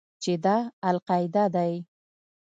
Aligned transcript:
چې 0.21 0.33
دا 0.43 0.57
القاعده 0.89 1.43
دى. 1.55 1.73